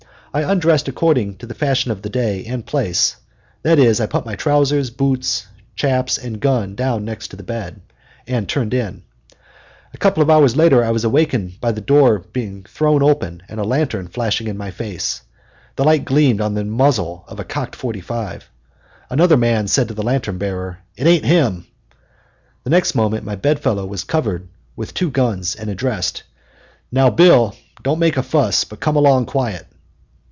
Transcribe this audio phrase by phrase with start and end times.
[0.33, 3.17] I undressed according to the fashion of the day and place,
[3.63, 7.81] that is, I put my trousers, boots, shaps, and gun down beside the bed,
[8.25, 9.03] and turned in.
[9.93, 13.59] A couple of hours later I was awakened by the door being thrown open and
[13.59, 15.21] a lantern flashed in my face,
[15.75, 18.43] the light gleaming on the muzzle of a cocked .45.
[19.09, 21.67] Another man said to the lantern bearer, "It ain't him";
[22.63, 24.47] the next moment my bedfellow was covered
[24.77, 26.23] with two guns, and addressed,
[26.89, 29.67] "Now, Bill, don't make a fuss, but come along quiet."